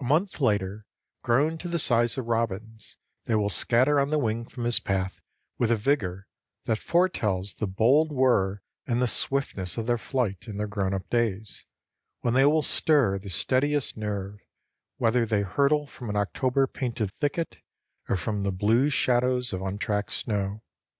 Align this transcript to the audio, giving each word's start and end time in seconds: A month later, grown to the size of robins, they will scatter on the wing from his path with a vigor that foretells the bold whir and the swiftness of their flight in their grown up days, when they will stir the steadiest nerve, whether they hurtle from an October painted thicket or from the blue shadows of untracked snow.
A 0.00 0.04
month 0.04 0.40
later, 0.40 0.86
grown 1.22 1.56
to 1.58 1.68
the 1.68 1.78
size 1.78 2.18
of 2.18 2.26
robins, 2.26 2.96
they 3.26 3.36
will 3.36 3.48
scatter 3.48 4.00
on 4.00 4.10
the 4.10 4.18
wing 4.18 4.44
from 4.44 4.64
his 4.64 4.80
path 4.80 5.20
with 5.56 5.70
a 5.70 5.76
vigor 5.76 6.26
that 6.64 6.80
foretells 6.80 7.54
the 7.54 7.68
bold 7.68 8.10
whir 8.10 8.60
and 8.88 9.00
the 9.00 9.06
swiftness 9.06 9.78
of 9.78 9.86
their 9.86 9.98
flight 9.98 10.48
in 10.48 10.56
their 10.56 10.66
grown 10.66 10.92
up 10.92 11.08
days, 11.10 11.64
when 12.22 12.34
they 12.34 12.44
will 12.44 12.62
stir 12.62 13.20
the 13.20 13.30
steadiest 13.30 13.96
nerve, 13.96 14.40
whether 14.96 15.24
they 15.24 15.42
hurtle 15.42 15.86
from 15.86 16.10
an 16.10 16.16
October 16.16 16.66
painted 16.66 17.12
thicket 17.20 17.58
or 18.08 18.16
from 18.16 18.42
the 18.42 18.50
blue 18.50 18.88
shadows 18.88 19.52
of 19.52 19.62
untracked 19.62 20.10
snow. 20.10 20.64